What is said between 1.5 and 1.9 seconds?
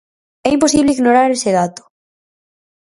dato.